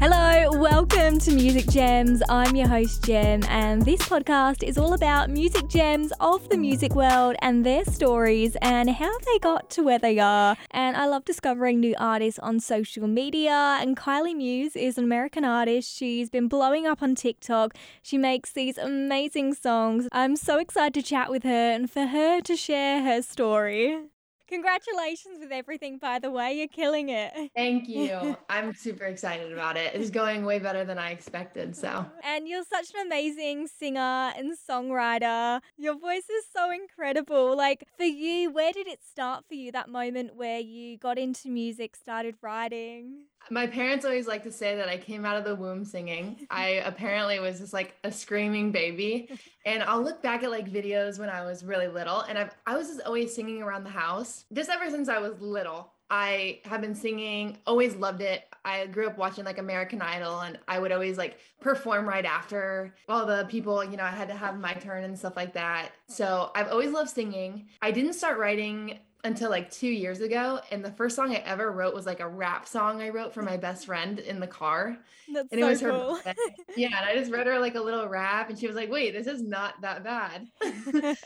Hello, 0.00 0.50
welcome 0.60 1.18
to 1.18 1.32
Music 1.32 1.66
Gems. 1.68 2.22
I'm 2.28 2.54
your 2.54 2.68
host, 2.68 3.02
Gem, 3.04 3.42
and 3.48 3.82
this 3.82 4.00
podcast 4.02 4.62
is 4.62 4.78
all 4.78 4.92
about 4.92 5.28
music 5.28 5.68
gems 5.68 6.12
of 6.20 6.48
the 6.48 6.56
music 6.56 6.94
world 6.94 7.34
and 7.42 7.66
their 7.66 7.84
stories 7.84 8.56
and 8.62 8.88
how 8.88 9.18
they 9.26 9.40
got 9.40 9.68
to 9.70 9.82
where 9.82 9.98
they 9.98 10.20
are. 10.20 10.56
And 10.70 10.96
I 10.96 11.06
love 11.06 11.24
discovering 11.24 11.80
new 11.80 11.96
artists 11.98 12.38
on 12.38 12.60
social 12.60 13.08
media. 13.08 13.78
And 13.80 13.96
Kylie 13.96 14.36
Muse 14.36 14.76
is 14.76 14.96
an 14.96 15.02
American 15.02 15.44
artist. 15.44 15.92
She's 15.92 16.30
been 16.30 16.46
blowing 16.46 16.86
up 16.86 17.02
on 17.02 17.16
TikTok. 17.16 17.74
She 18.00 18.16
makes 18.16 18.52
these 18.52 18.78
amazing 18.78 19.54
songs. 19.54 20.06
I'm 20.12 20.36
so 20.36 20.58
excited 20.58 20.94
to 20.94 21.02
chat 21.02 21.30
with 21.30 21.42
her 21.42 21.72
and 21.72 21.90
for 21.90 22.06
her 22.06 22.40
to 22.42 22.56
share 22.56 23.02
her 23.02 23.22
story. 23.22 23.98
Congratulations 24.48 25.38
with 25.40 25.52
everything, 25.52 25.98
by 25.98 26.18
the 26.18 26.30
way. 26.30 26.54
You're 26.54 26.68
killing 26.68 27.10
it. 27.10 27.32
Thank 27.54 27.88
you. 27.88 28.36
I'm 28.48 28.74
super 28.74 29.04
excited 29.04 29.52
about 29.52 29.76
it. 29.76 29.94
It's 29.94 30.10
going 30.10 30.44
way 30.44 30.58
better 30.58 30.84
than 30.84 30.98
I 30.98 31.10
expected. 31.10 31.76
So, 31.76 32.06
And 32.24 32.48
you're 32.48 32.64
such 32.64 32.90
an 32.94 33.06
amazing 33.06 33.68
singer 33.68 34.32
and 34.36 34.56
songwriter. 34.56 35.60
Your 35.76 35.98
voice 35.98 36.28
is 36.30 36.46
so 36.50 36.70
incredible. 36.70 37.56
Like, 37.56 37.84
for 37.96 38.04
you, 38.04 38.50
where 38.50 38.72
did 38.72 38.86
it 38.86 39.00
start 39.04 39.44
for 39.46 39.54
you, 39.54 39.70
that 39.72 39.88
moment 39.88 40.34
where 40.34 40.60
you 40.60 40.96
got 40.96 41.18
into 41.18 41.48
music, 41.48 41.94
started 41.94 42.36
writing? 42.40 43.24
My 43.50 43.66
parents 43.66 44.04
always 44.04 44.26
like 44.26 44.42
to 44.44 44.52
say 44.52 44.76
that 44.76 44.88
I 44.88 44.96
came 44.96 45.24
out 45.24 45.36
of 45.36 45.44
the 45.44 45.54
womb 45.54 45.84
singing. 45.84 46.46
I 46.50 46.82
apparently 46.84 47.40
was 47.40 47.58
just 47.58 47.72
like 47.72 47.94
a 48.04 48.12
screaming 48.12 48.72
baby. 48.72 49.30
And 49.64 49.82
I'll 49.82 50.02
look 50.02 50.22
back 50.22 50.42
at 50.42 50.50
like 50.50 50.70
videos 50.70 51.18
when 51.18 51.28
I 51.28 51.44
was 51.44 51.64
really 51.64 51.88
little 51.88 52.20
and 52.22 52.38
I've, 52.38 52.54
I 52.66 52.76
was 52.76 52.88
just 52.88 53.02
always 53.02 53.34
singing 53.34 53.62
around 53.62 53.84
the 53.84 53.90
house 53.90 54.44
just 54.52 54.70
ever 54.70 54.90
since 54.90 55.08
I 55.08 55.18
was 55.18 55.40
little. 55.40 55.92
I 56.10 56.60
have 56.64 56.80
been 56.80 56.94
singing, 56.94 57.58
always 57.66 57.94
loved 57.94 58.22
it. 58.22 58.44
I 58.64 58.86
grew 58.86 59.06
up 59.06 59.18
watching 59.18 59.44
like 59.44 59.58
American 59.58 60.00
Idol 60.00 60.40
and 60.40 60.58
I 60.66 60.78
would 60.78 60.90
always 60.90 61.18
like 61.18 61.38
perform 61.60 62.08
right 62.08 62.24
after 62.24 62.94
all 63.08 63.26
the 63.26 63.46
people, 63.50 63.84
you 63.84 63.96
know, 63.96 64.04
I 64.04 64.10
had 64.10 64.28
to 64.28 64.34
have 64.34 64.58
my 64.58 64.72
turn 64.74 65.04
and 65.04 65.18
stuff 65.18 65.36
like 65.36 65.52
that. 65.54 65.90
So 66.08 66.50
I've 66.54 66.68
always 66.68 66.92
loved 66.92 67.10
singing. 67.10 67.68
I 67.82 67.90
didn't 67.90 68.14
start 68.14 68.38
writing 68.38 69.00
until 69.24 69.50
like 69.50 69.70
two 69.70 69.88
years 69.88 70.20
ago. 70.20 70.60
And 70.70 70.84
the 70.84 70.92
first 70.92 71.16
song 71.16 71.32
I 71.32 71.38
ever 71.38 71.72
wrote 71.72 71.94
was 71.94 72.06
like 72.06 72.20
a 72.20 72.28
rap 72.28 72.66
song 72.66 73.02
I 73.02 73.10
wrote 73.10 73.34
for 73.34 73.42
my 73.42 73.56
best 73.56 73.86
friend 73.86 74.18
in 74.18 74.40
the 74.40 74.46
car. 74.46 74.98
That's 75.32 75.48
and 75.52 75.60
so 75.60 75.66
it 75.66 75.70
was 75.70 75.80
cool. 75.80 76.14
her 76.16 76.22
birthday. 76.22 76.34
yeah 76.76 76.88
and 76.88 77.06
i 77.06 77.14
just 77.14 77.30
read 77.30 77.46
her 77.46 77.58
like 77.58 77.74
a 77.74 77.80
little 77.80 78.08
rap 78.08 78.48
and 78.48 78.58
she 78.58 78.66
was 78.66 78.76
like 78.76 78.90
wait 78.90 79.12
this 79.12 79.26
is 79.26 79.42
not 79.42 79.74
that 79.82 80.02
bad 80.02 80.46
and 80.62 81.16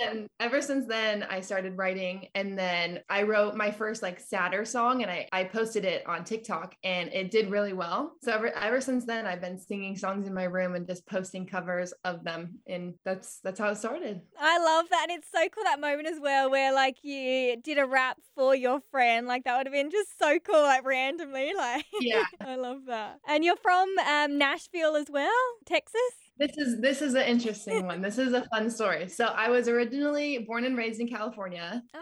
then 0.00 0.28
ever 0.38 0.62
since 0.62 0.86
then 0.86 1.24
i 1.24 1.40
started 1.40 1.76
writing 1.76 2.28
and 2.36 2.56
then 2.56 3.00
i 3.10 3.22
wrote 3.22 3.56
my 3.56 3.70
first 3.70 4.00
like 4.02 4.20
sadder 4.20 4.64
song 4.64 5.02
and 5.02 5.10
i, 5.10 5.26
I 5.32 5.44
posted 5.44 5.84
it 5.84 6.06
on 6.06 6.24
tiktok 6.24 6.76
and 6.84 7.12
it 7.12 7.32
did 7.32 7.50
really 7.50 7.72
well 7.72 8.14
so 8.22 8.32
ever, 8.32 8.56
ever 8.56 8.80
since 8.80 9.04
then 9.04 9.26
i've 9.26 9.40
been 9.40 9.58
singing 9.58 9.96
songs 9.96 10.28
in 10.28 10.34
my 10.34 10.44
room 10.44 10.76
and 10.76 10.86
just 10.86 11.04
posting 11.06 11.46
covers 11.46 11.92
of 12.04 12.22
them 12.22 12.60
and 12.68 12.94
that's 13.04 13.40
that's 13.40 13.58
how 13.58 13.70
it 13.70 13.76
started 13.76 14.20
I 14.38 14.58
love 14.58 14.86
that. 14.90 15.06
And 15.08 15.18
it's 15.18 15.30
so 15.30 15.48
cool 15.48 15.64
that 15.64 15.80
moment 15.80 16.08
as 16.08 16.20
well 16.20 16.50
where, 16.50 16.72
like, 16.72 16.98
you 17.02 17.21
did 17.62 17.78
a 17.78 17.86
rap 17.86 18.18
for 18.34 18.54
your 18.54 18.80
friend. 18.90 19.26
Like, 19.26 19.44
that 19.44 19.56
would 19.56 19.66
have 19.66 19.72
been 19.72 19.90
just 19.90 20.18
so 20.18 20.38
cool, 20.38 20.62
like, 20.62 20.84
randomly. 20.84 21.52
Like, 21.62 21.84
yeah 22.00 22.24
I 22.40 22.56
love 22.56 22.86
that. 22.86 23.20
And 23.28 23.44
you're 23.44 23.56
from 23.56 23.88
um, 23.98 24.36
Nashville 24.36 24.96
as 24.96 25.06
well, 25.08 25.30
Texas? 25.64 26.00
This 26.38 26.56
is 26.56 26.80
this 26.80 27.02
is 27.02 27.14
an 27.14 27.22
interesting 27.22 27.86
one. 27.86 28.00
This 28.00 28.18
is 28.18 28.32
a 28.32 28.44
fun 28.46 28.68
story. 28.70 29.08
So 29.08 29.26
I 29.26 29.48
was 29.48 29.68
originally 29.68 30.38
born 30.38 30.64
and 30.64 30.76
raised 30.76 31.00
in 31.00 31.06
California. 31.06 31.82
Ah. 31.94 32.00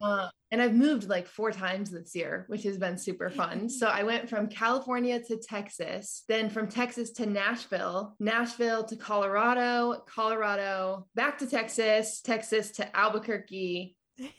Uh, 0.00 0.28
and 0.50 0.62
I've 0.62 0.74
moved 0.74 1.08
like 1.08 1.26
four 1.26 1.52
times 1.52 1.90
this 1.90 2.14
year, 2.14 2.44
which 2.48 2.62
has 2.62 2.78
been 2.78 2.96
super 2.96 3.30
fun. 3.30 3.68
So 3.68 3.88
I 3.88 4.02
went 4.02 4.28
from 4.28 4.48
California 4.48 5.20
to 5.24 5.36
Texas, 5.36 6.24
then 6.28 6.48
from 6.48 6.68
Texas 6.68 7.10
to 7.12 7.26
Nashville, 7.26 8.14
Nashville 8.20 8.84
to 8.84 8.96
Colorado, 8.96 10.02
Colorado, 10.08 11.06
back 11.14 11.38
to 11.38 11.46
Texas, 11.46 12.20
Texas 12.22 12.70
to 12.72 12.96
Albuquerque, 12.96 13.96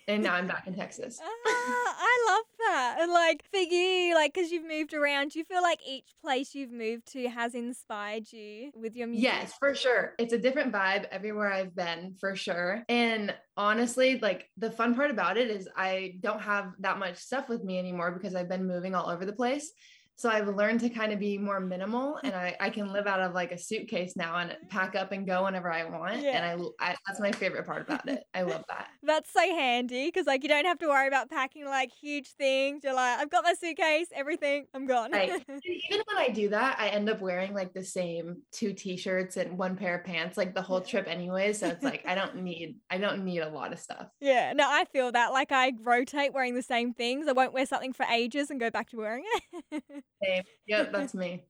and 0.08 0.24
now 0.24 0.34
I'm 0.34 0.48
back 0.48 0.68
in 0.68 0.76
Texas. 0.76 1.20
Ah, 1.70 1.96
I 2.00 2.26
love 2.30 2.46
that. 2.60 2.98
And 3.02 3.12
like 3.12 3.44
for 3.52 3.60
you, 3.60 4.14
like 4.16 4.34
because 4.34 4.52
you've 4.52 4.68
moved 4.68 4.94
around, 4.94 5.32
do 5.32 5.40
you 5.40 5.46
feel 5.46 5.62
like 5.62 5.80
each 5.88 6.06
place 6.22 6.56
you've 6.56 6.72
moved 6.72 7.12
to 7.14 7.28
has 7.30 7.56
inspired 7.56 8.32
you 8.32 8.72
with 8.76 8.96
your 8.96 9.08
music? 9.08 9.24
Yes, 9.24 9.54
for 9.58 9.74
sure. 9.76 10.14
It's 10.18 10.34
a 10.34 10.38
different 10.38 10.74
vibe 10.74 11.06
everywhere 11.12 11.52
I've 11.52 11.76
been, 11.76 12.16
for 12.20 12.36
sure. 12.36 12.84
And 12.90 13.34
honestly, 13.56 14.20
like 14.20 14.50
the 14.58 14.72
fun 14.72 14.96
part 14.96 15.12
about 15.12 15.38
it 15.38 15.50
is 15.50 15.68
I 15.76 16.16
don't 16.22 16.42
have 16.42 16.74
that 16.80 17.00
much 17.00 17.18
stuff 17.18 17.50
with 17.50 17.64
me 17.64 17.80
anymore 17.80 18.12
because 18.12 18.36
I've 18.36 18.50
been 18.50 18.68
moving 18.68 18.96
all 18.96 19.10
over 19.10 19.26
the 19.26 19.34
place. 19.34 19.72
So 20.18 20.30
I've 20.30 20.48
learned 20.48 20.80
to 20.80 20.90
kind 20.90 21.14
of 21.14 21.20
be 21.20 21.38
more 21.38 21.60
minimal 21.60 22.20
and 22.24 22.34
I, 22.34 22.56
I 22.60 22.70
can 22.72 22.92
live 22.92 23.06
out 23.06 23.22
of 23.22 23.34
like 23.34 23.52
a 23.52 23.58
suitcase 23.58 24.16
now 24.16 24.36
and 24.38 24.56
pack 24.70 24.96
up 24.96 25.12
and 25.12 25.26
go 25.26 25.44
whenever 25.44 25.72
I 25.72 25.84
want. 25.86 26.22
Yeah. 26.22 26.32
And 26.32 26.64
I, 26.80 26.92
I 26.92 26.96
that's 27.08 27.20
my 27.20 27.32
favorite 27.32 27.66
part 27.66 27.84
about 27.84 28.10
it. 28.10 28.24
I 28.34 28.42
love 28.42 28.64
that. 28.68 28.90
That's 29.04 29.32
so 29.32 29.40
handy 29.40 30.08
because 30.08 30.26
like 30.26 30.44
you 30.44 30.50
don't 30.50 30.66
have 30.66 30.80
to 30.80 30.88
worry 30.88 31.08
about 31.08 31.30
packing 31.30 31.66
like 31.66 31.92
huge 31.92 32.30
things. 32.38 32.84
You're 32.84 32.94
like, 32.94 33.20
I've 33.20 33.30
got 33.30 33.44
my 33.44 33.54
suitcase, 33.54 34.08
everything, 34.14 34.66
I'm 34.74 34.86
gone. 34.86 35.12
Right. 35.12 35.30
Even 35.50 36.02
when 36.06 36.18
I 36.18 36.30
do 36.30 36.50
that, 36.50 36.78
I 36.78 36.90
end 36.90 37.10
up 37.10 37.22
wearing 37.22 37.54
like 37.54 37.74
the 37.74 37.84
same 37.84 38.42
two 38.52 38.74
t-shirts 38.74 39.38
and 39.38 39.58
one 39.58 39.78
pair 39.78 40.00
of 40.00 40.04
pants 40.06 40.36
like 40.36 40.54
the 40.54 40.62
whole 40.62 40.82
trip 40.82 41.08
anyway. 41.08 41.54
So 41.54 41.68
it's 41.68 41.84
like 41.84 42.04
I 42.06 42.16
don't 42.16 42.38
need 42.38 42.78
I 42.90 42.98
don't 42.98 43.24
need 43.24 43.40
a 43.40 43.50
lot 43.50 43.72
of 43.72 43.80
stuff. 43.80 44.08
yeah, 44.20 44.52
no, 44.54 44.68
I 44.68 44.86
feel 44.86 45.12
that. 45.12 45.32
Like 45.32 45.52
I 45.52 45.74
rotate 45.82 46.34
wearing 46.34 46.56
the 46.56 46.64
same 46.64 46.94
things. 46.94 47.28
I 47.28 47.34
won't 47.34 47.54
wear 47.54 47.66
something 47.66 47.94
for 47.94 48.06
ages 48.12 48.50
and 48.50 48.60
go 48.60 48.70
back 48.70 48.90
to 48.90 48.98
wearing 48.98 49.24
it. 49.72 49.84
Same. 50.24 50.44
Yep, 50.68 50.92
that's 50.92 51.14
me. 51.14 51.44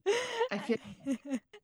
I 0.52 0.58
feel 0.66 0.78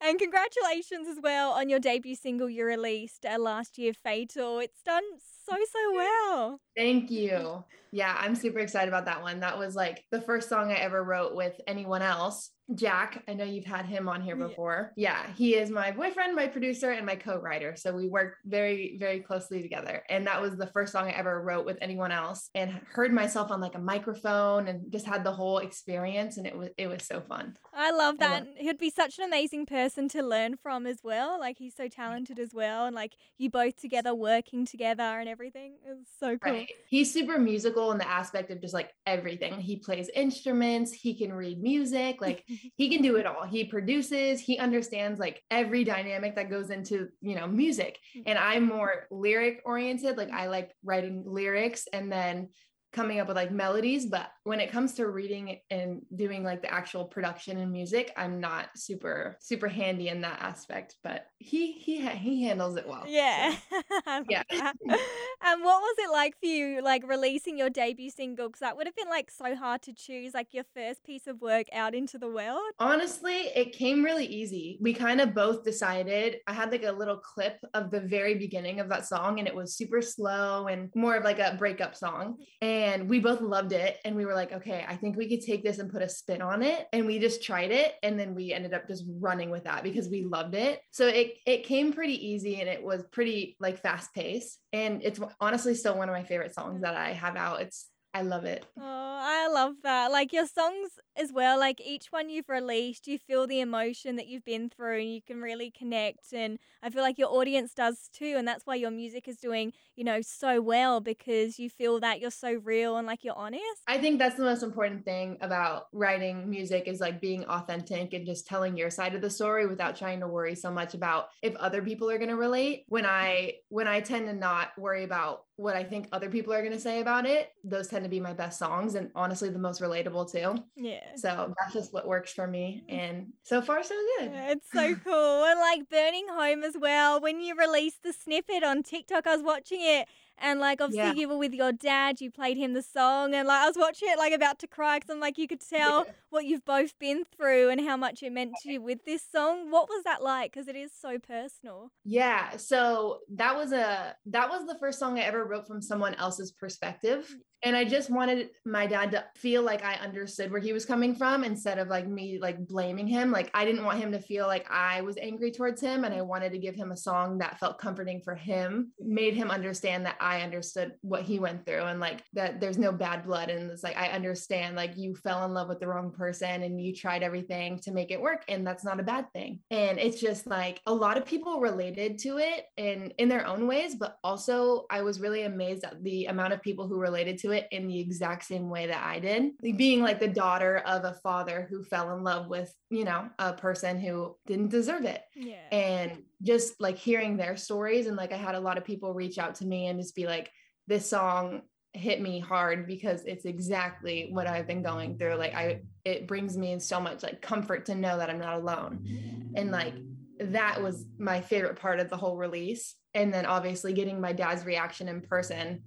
and 0.02 0.20
congratulations 0.20 1.08
as 1.08 1.18
well 1.22 1.52
on 1.52 1.70
your 1.70 1.80
debut 1.80 2.16
single 2.16 2.50
you 2.50 2.66
released 2.66 3.26
uh, 3.26 3.38
last 3.38 3.78
year, 3.78 3.94
Fatal. 3.94 4.60
It's 4.60 4.82
done 4.84 5.04
so 5.46 5.56
so 5.72 5.94
well. 5.94 6.60
Thank 6.78 7.12
you. 7.12 7.64
Yeah, 7.92 8.18
I'm 8.20 8.36
super 8.36 8.60
excited 8.60 8.88
about 8.88 9.06
that 9.06 9.22
one. 9.22 9.40
That 9.42 9.58
was 9.60 9.76
like 9.76 10.04
the 10.12 10.22
first 10.22 10.50
song 10.50 10.72
I 10.72 10.76
ever 10.76 11.04
wrote 11.04 11.36
with 11.36 11.60
anyone 11.68 12.02
else. 12.02 12.52
Jack, 12.76 13.22
I 13.28 13.34
know 13.34 13.44
you've 13.44 13.66
had 13.66 13.86
him 13.86 14.08
on 14.08 14.22
here 14.22 14.38
before. 14.38 14.94
Yeah, 14.96 15.28
he 15.36 15.56
is 15.56 15.70
my 15.70 15.92
boyfriend, 15.92 16.34
my 16.36 16.48
producer, 16.48 16.92
and 16.92 17.06
my 17.06 17.16
co 17.16 17.38
writer. 17.38 17.76
So 17.76 17.94
we 17.94 18.08
work 18.08 18.38
very, 18.46 18.96
very 19.00 19.20
closely 19.20 19.62
together. 19.62 20.04
And 20.10 20.26
that 20.28 20.42
was 20.42 20.56
the 20.56 20.68
first 20.68 20.94
song 20.94 21.08
I 21.08 21.12
ever 21.12 21.42
wrote 21.42 21.66
with 21.66 21.78
anyone 21.82 22.12
else 22.12 22.50
and 22.56 22.72
heard 22.90 23.12
myself 23.12 23.52
on 23.52 23.60
like 23.60 23.76
a 23.76 23.80
microphone 23.80 24.70
and 24.70 24.90
just 24.92 25.06
had 25.06 25.26
the 25.26 25.32
whole 25.32 25.58
experience. 25.58 26.38
And 26.38 26.48
it 26.48 26.58
was, 26.58 26.70
it 26.78 26.88
was 26.88 27.06
so 27.06 27.20
fun. 27.22 27.54
I 27.74 27.92
love 27.92 28.16
I 28.22 28.28
that. 28.28 28.46
love- 28.48 28.56
He'd 28.58 28.78
be 28.78 28.90
such 28.90 29.20
an 29.20 29.26
amazing 29.26 29.66
person 29.66 30.08
to 30.10 30.24
learn 30.24 30.56
from 30.56 30.88
as 30.88 31.00
well. 31.04 31.40
Like 31.40 31.58
he's 31.58 31.76
so 31.76 31.90
talented 31.90 32.40
as 32.40 32.54
well, 32.54 32.86
and 32.86 32.96
like 32.96 33.14
you 33.38 33.50
both 33.50 33.76
together 33.76 34.16
working 34.16 34.66
together 34.66 35.04
and 35.04 35.28
everything. 35.28 35.74
is 35.92 36.08
so 36.20 36.38
cool. 36.38 36.54
Right. 36.54 36.70
He's 36.88 37.12
super 37.12 37.38
musical 37.38 37.92
in 37.92 37.98
the 37.98 38.08
aspect 38.08 38.52
of 38.52 38.62
just 38.62 38.74
like 38.74 38.92
everything. 39.06 39.60
He 39.60 39.76
plays 39.78 40.10
instruments, 40.16 40.94
he 40.94 41.14
can 41.18 41.34
read 41.34 41.62
music, 41.62 42.22
like 42.22 42.46
he 42.76 42.90
can 42.90 43.02
do 43.02 43.16
it 43.18 43.26
all. 43.26 43.46
He 43.46 43.66
produces, 43.66 44.40
he 44.40 44.58
understands 44.58 45.20
like 45.20 45.42
every 45.52 45.84
dynamic 45.84 46.36
that 46.36 46.50
goes 46.50 46.70
into, 46.70 47.10
you 47.22 47.36
know, 47.36 47.48
music. 47.48 48.00
Mm. 48.18 48.24
And 48.28 48.40
I'm 48.40 48.66
more 48.66 49.08
lyric 49.12 49.62
oriented. 49.66 50.18
Like 50.18 50.32
I 50.32 50.48
like 50.48 50.72
writing 50.84 51.24
lyrics 51.26 51.88
and 51.92 52.12
then 52.12 52.50
coming 52.94 53.20
up 53.20 53.28
with 53.28 53.36
like 53.36 53.52
melodies, 53.52 54.06
but 54.06 54.32
when 54.44 54.60
it 54.60 54.72
comes 54.72 54.94
to 54.94 55.08
reading 55.08 55.60
and 55.70 56.02
doing 56.16 56.44
like 56.44 56.62
the 56.62 56.72
actual 56.72 57.06
production 57.06 57.58
and 57.58 57.72
music, 57.72 58.14
I'm 58.16 58.40
not 58.40 58.70
super 58.76 59.38
super 59.40 59.68
handy 59.68 60.10
in 60.10 60.22
that 60.22 60.40
aspect, 60.42 60.96
but 61.04 61.26
he 61.40 61.74
he 61.74 62.06
he 62.08 62.44
handles 62.44 62.76
it 62.78 62.88
well. 62.88 63.04
Yeah. 63.08 63.56
Love 64.08 64.26
Yeah. 64.30 64.44
and 64.52 65.64
what 65.64 65.82
was 65.82 65.96
it 66.00 66.12
like 66.12 66.40
for 66.40 66.46
you, 66.46 66.82
like 66.82 67.08
releasing 67.08 67.58
your 67.58 67.70
debut 67.70 68.10
single? 68.10 68.48
Because 68.48 68.62
that 68.62 68.78
would 68.78 68.88
have 68.88 68.96
been 68.96 69.10
like 69.10 69.32
so 69.32 69.56
hard 69.56 69.82
to 69.84 69.94
choose, 69.94 70.34
like 70.34 70.54
your 70.54 70.66
first 70.76 71.04
piece 71.04 71.28
of 71.28 71.42
work 71.42 71.68
out 71.74 71.96
into 71.96 72.18
the 72.18 72.30
world. 72.30 72.62
Honestly, 72.80 73.50
it 73.56 73.74
came 73.74 74.04
really 74.04 74.26
easy. 74.26 74.78
We 74.82 74.94
kind 74.94 75.20
of 75.20 75.34
both 75.34 75.64
decided. 75.64 76.38
I 76.48 76.54
had 76.54 76.72
like 76.72 76.84
a 76.84 76.92
little 76.92 77.18
clip 77.18 77.60
of 77.74 77.92
the 77.92 78.02
very 78.02 78.36
beginning 78.36 78.80
of 78.80 78.90
that 78.90 79.08
song, 79.08 79.40
and 79.40 79.48
it 79.48 79.56
was 79.56 79.76
super 79.76 80.02
slow 80.02 80.68
and 80.68 80.90
more 80.96 81.16
of 81.16 81.24
like 81.24 81.40
a 81.40 81.56
breakup 81.58 81.96
song. 81.96 82.38
And 82.62 82.83
we 83.08 83.20
both 83.20 83.42
loved 83.42 83.72
it. 83.72 83.98
And 84.04 84.16
we 84.16 84.26
were 84.26 84.34
like, 84.34 84.52
okay, 84.52 84.86
I 84.88 84.96
think 84.96 85.16
we 85.16 85.30
could 85.30 85.46
take 85.46 85.64
this 85.64 85.80
and 85.80 85.92
put 85.92 86.02
a 86.02 86.10
spin 86.10 86.42
on 86.42 86.64
it. 86.64 86.88
And 86.92 87.06
we 87.06 87.20
just 87.20 87.44
tried 87.44 87.72
it. 87.72 87.94
And 88.04 88.20
then 88.20 88.36
we 88.36 88.54
ended 88.54 88.74
up 88.74 88.88
just 88.88 89.06
running 89.20 89.50
with 89.50 89.64
that 89.66 89.84
because 89.84 90.10
we 90.10 90.24
loved 90.24 90.56
it. 90.56 90.82
So 90.92 91.08
it, 91.08 91.36
it 91.46 91.66
came 91.66 91.94
pretty 91.94 92.28
easy 92.28 92.60
and 92.60 92.70
it 92.70 92.84
was 92.84 93.04
pretty 93.12 93.56
like 93.60 93.82
fast 93.82 94.14
paced. 94.14 94.60
And 94.72 95.04
it's 95.04 95.20
honestly 95.40 95.76
still 95.76 95.98
one 95.98 96.10
of 96.10 96.14
my 96.14 96.24
favorite 96.24 96.54
songs 96.56 96.82
that 96.82 96.96
I 96.96 97.14
have 97.14 97.36
out. 97.36 97.62
It's 97.62 97.90
I 98.14 98.22
love 98.22 98.46
it. 98.46 98.66
Oh, 98.78 99.20
I 99.24 99.48
love 99.48 99.76
that. 99.84 100.12
Like 100.12 100.34
your 100.34 100.48
songs 100.48 101.00
as 101.16 101.32
well, 101.32 101.60
like 101.60 101.82
each 101.82 102.12
one 102.12 102.30
you've 102.30 102.50
released, 102.50 103.08
you 103.08 103.18
feel 103.18 103.48
the 103.48 103.60
emotion 103.60 104.18
that 104.18 104.28
you've 104.28 104.46
been 104.46 104.70
through 104.70 105.00
and 105.00 105.14
you 105.14 105.22
can 105.22 105.42
really 105.42 105.72
connect. 105.72 106.32
And 106.32 106.60
I 106.84 106.90
feel 106.90 107.02
like 107.02 107.18
your 107.18 107.30
audience 107.30 107.74
does 107.74 108.10
too. 108.14 108.36
And 108.38 108.48
that's 108.48 108.68
why 108.68 108.76
your 108.76 108.92
music 108.92 109.28
is 109.28 109.38
doing, 109.38 109.74
you 109.96 110.04
know, 110.04 110.22
so 110.22 110.62
well 110.62 111.02
because 111.02 111.58
you 111.58 111.70
feel 111.70 112.00
that 112.02 112.20
you're 112.20 112.32
so 112.32 112.54
real 112.54 112.98
and 112.98 113.08
like 113.08 113.24
you're 113.24 113.38
honest. 113.38 113.64
I 113.88 113.98
think 113.98 114.20
that's 114.20 114.36
the 114.36 114.44
most 114.44 114.62
important 114.62 115.06
thing 115.06 115.38
about 115.42 115.88
writing 115.92 116.50
music 116.50 116.88
is 116.88 117.00
like 117.00 117.20
being 117.20 117.46
authentic 117.46 118.14
and 118.14 118.26
just 118.26 118.46
telling 118.46 118.78
your 118.78 118.92
side 118.92 119.16
of 119.16 119.22
the 119.22 119.30
story 119.30 119.66
without 119.66 119.96
trying 119.96 120.20
to 120.20 120.28
worry 120.28 120.56
so 120.56 120.72
much 120.72 120.94
about 120.94 121.30
if 121.42 121.56
other 121.56 121.82
people 121.82 122.10
are 122.12 122.18
going 122.18 122.30
to 122.30 122.36
relate. 122.36 122.86
When 122.90 123.06
I 123.06 123.56
when 123.70 123.88
I 123.88 124.02
tend 124.02 124.28
to 124.28 124.34
not 124.34 124.78
worry 124.78 125.04
about 125.04 125.46
what 125.56 125.76
I 125.76 125.84
think 125.84 126.08
other 126.12 126.30
people 126.30 126.52
are 126.54 126.62
going 126.62 126.74
to 126.74 126.80
say 126.80 127.00
about 127.00 127.26
it, 127.26 127.52
those 127.64 127.88
tend 127.88 128.04
to 128.06 128.10
be 128.10 128.20
my 128.20 128.34
best 128.34 128.58
songs 128.58 128.96
and 128.96 129.12
honestly 129.14 129.50
the 129.50 129.60
most 129.60 129.82
relatable 129.82 130.32
too. 130.32 130.56
Yeah. 130.76 131.16
So 131.16 131.54
that's 131.60 131.74
just 131.74 131.94
what 131.94 132.08
works 132.08 132.34
for 132.34 132.48
me. 132.48 132.84
And 132.90 133.34
so 133.44 133.62
far, 133.62 133.84
so 133.84 133.96
good. 134.18 134.32
Yeah, 134.32 134.52
it's 134.52 134.72
so 134.72 134.96
cool. 135.04 135.44
And 135.46 135.60
like 135.60 135.90
Burning 135.90 136.28
Home 136.30 136.64
as 136.64 136.76
well. 136.78 137.22
When 137.22 137.40
you 137.40 137.56
released 137.56 138.02
the 138.04 138.14
snippet 138.14 138.64
on 138.64 138.82
TikTok, 138.82 139.28
I 139.28 139.36
was 139.36 139.44
watching 139.44 139.82
it 139.82 140.08
and 140.38 140.60
like 140.60 140.82
obviously 140.82 141.10
yeah. 141.10 141.14
you 141.14 141.30
were 141.30 141.38
with 141.38 141.54
your 141.54 141.72
dad, 141.72 142.22
you 142.22 142.32
played 142.32 142.58
him 142.58 142.74
the 142.74 142.82
song, 142.82 143.34
and 143.34 143.48
like 143.48 143.62
I 143.62 143.68
was 143.68 143.78
watching 143.78 144.10
it 144.10 144.18
like 144.18 144.34
about 144.34 144.60
to 144.60 144.68
cry 144.68 144.98
because 144.98 145.10
I'm 145.10 145.20
like 145.20 145.38
you 145.38 145.48
could 145.48 145.62
tell 145.62 146.06
yeah. 146.06 146.12
what 146.30 146.46
you've 146.46 146.66
both 146.66 146.98
been 147.00 147.24
through 147.24 147.70
and 147.70 147.82
how 147.82 147.98
much 147.98 148.24
it 148.24 148.32
meant 148.32 148.54
to 148.64 148.72
you 148.72 148.82
with 148.82 149.06
this 149.06 149.24
song. 149.30 149.72
What 149.72 149.90
was 149.90 150.04
that 150.04 150.22
like? 150.24 150.52
Because 150.52 150.68
it 150.68 150.76
is 150.76 150.92
so 150.92 151.18
personal. 151.20 151.92
Yeah, 152.04 152.58
so 152.58 153.20
that 153.36 153.56
was 153.56 153.72
a 153.72 154.16
that 154.28 154.50
was 154.50 154.66
the 154.66 154.78
first 154.80 155.00
song 155.00 155.20
I 155.20 155.24
ever 155.24 155.46
wrote 155.46 155.68
from 155.68 155.82
someone 155.82 156.16
else's 156.16 156.52
perspective. 156.52 157.36
And 157.64 157.76
I 157.76 157.86
just 157.86 158.10
wanted 158.10 158.50
my 158.66 158.86
dad 158.86 159.12
to 159.12 159.24
feel 159.36 159.62
like 159.62 159.84
I 159.84 159.96
understood 159.96 160.52
where 160.52 160.60
he 160.60 160.74
was 160.74 160.86
coming 160.86 161.16
from 161.16 161.44
instead 161.46 161.80
of 161.80 161.88
like 161.88 162.08
me 162.08 162.38
like 162.42 162.68
blaming 162.68 163.08
him. 163.08 163.32
Like 163.32 163.50
I 163.54 163.64
didn't 163.64 163.86
want 163.86 164.00
him 164.00 164.12
to 164.12 164.20
feel 164.20 164.48
like 164.48 164.70
I 164.70 165.02
was 165.02 165.18
angry 165.18 165.52
towards 165.52 165.82
him. 165.82 166.04
And 166.04 166.14
I 166.14 166.22
wanted 166.22 166.52
to 166.52 166.58
give 166.58 166.76
him 166.76 166.92
a 166.92 166.98
song 166.98 167.38
that 167.38 167.60
felt 167.60 167.80
comforting 167.80 168.22
for 168.22 168.36
him, 168.36 168.92
made 169.00 169.34
him 169.34 169.50
understand 169.50 170.06
that 170.06 170.18
I 170.20 170.42
understood 170.42 170.94
what 171.02 171.24
he 171.24 171.40
went 171.40 171.66
through 171.66 171.84
and 171.84 172.00
like 172.00 172.24
that 172.34 172.60
there's 172.60 172.78
no 172.78 172.92
bad 172.92 173.24
blood. 173.24 173.50
And 173.50 173.72
it's 173.72 173.84
like, 173.84 173.98
I 173.98 174.10
understand 174.10 174.76
like 174.76 174.98
you 174.98 175.16
fell 175.16 175.46
in 175.46 175.54
love 175.54 175.70
with 175.70 175.80
the 175.80 175.88
wrong 175.88 176.12
person 176.12 176.64
and 176.64 176.82
you 176.82 176.94
tried 176.94 177.24
everything 177.24 177.80
to 177.80 177.92
make 177.92 178.12
it 178.12 178.22
work. 178.22 178.44
And 178.50 178.68
that's 178.68 178.84
not 178.84 179.00
a 179.00 179.04
bad 179.04 179.32
thing. 179.32 179.60
And 179.72 179.98
it's 180.00 180.20
just 180.20 180.48
like 180.48 180.82
a 180.86 180.94
lot 180.94 181.18
of 181.18 181.26
people 181.26 181.62
related 181.62 182.18
to 182.20 182.40
it 182.40 182.66
in 182.76 183.14
in 183.18 183.30
their 183.30 183.48
own 183.48 183.68
ways, 183.68 183.96
but 183.96 184.18
also 184.22 184.86
I 184.90 185.02
was 185.02 185.22
really 185.22 185.44
amazed 185.44 185.86
at 185.86 186.04
the 186.04 186.26
amount 186.26 186.52
of 186.52 186.62
people 186.62 186.88
who 186.88 187.00
related 187.00 187.38
to 187.40 187.52
it 187.52 187.53
in 187.54 187.88
the 187.88 188.00
exact 188.00 188.46
same 188.46 188.70
way 188.70 188.88
that 188.88 189.04
I 189.04 189.20
did. 189.20 189.52
Being 189.78 190.02
like 190.02 190.20
the 190.20 190.28
daughter 190.28 190.78
of 190.86 191.04
a 191.04 191.14
father 191.24 191.68
who 191.70 191.84
fell 191.84 192.16
in 192.16 192.24
love 192.24 192.48
with, 192.48 192.74
you 192.90 193.04
know, 193.04 193.30
a 193.40 193.54
person 193.54 194.00
who 194.00 194.36
didn't 194.46 194.70
deserve 194.70 195.06
it. 195.06 195.22
Yeah. 195.36 195.68
And 195.72 196.24
just 196.42 196.80
like 196.80 196.98
hearing 196.98 197.38
their 197.38 197.58
stories. 197.58 198.08
And 198.08 198.18
like 198.18 198.34
I 198.34 198.38
had 198.38 198.56
a 198.56 198.60
lot 198.60 198.78
of 198.78 198.86
people 198.86 199.14
reach 199.14 199.38
out 199.38 199.56
to 199.56 199.66
me 199.66 199.88
and 199.88 200.00
just 200.00 200.16
be 200.16 200.26
like, 200.26 200.52
this 200.88 201.10
song 201.10 201.62
hit 201.94 202.20
me 202.20 202.40
hard 202.40 202.88
because 202.88 203.24
it's 203.26 203.46
exactly 203.46 204.30
what 204.32 204.48
I've 204.48 204.68
been 204.68 204.82
going 204.82 205.18
through. 205.18 205.36
Like 205.36 205.54
I 205.54 205.82
it 206.04 206.28
brings 206.28 206.58
me 206.58 206.80
so 206.80 207.00
much 207.00 207.24
like 207.24 207.42
comfort 207.42 207.86
to 207.86 207.96
know 207.96 208.18
that 208.18 208.30
I'm 208.30 208.40
not 208.40 208.56
alone. 208.56 209.52
And 209.56 209.72
like 209.72 209.94
that 210.40 210.82
was 210.82 211.06
my 211.20 211.40
favorite 211.40 211.80
part 211.80 212.00
of 212.00 212.10
the 212.10 212.18
whole 212.18 212.36
release. 212.36 212.96
And 213.14 213.32
then 213.32 213.46
obviously 213.46 213.94
getting 213.94 214.20
my 214.20 214.34
dad's 214.34 214.66
reaction 214.66 215.08
in 215.08 215.22
person 215.22 215.84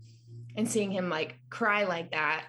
and 0.56 0.68
seeing 0.68 0.90
him 0.90 1.08
like 1.08 1.38
cry 1.50 1.84
like 1.84 2.10
that 2.10 2.44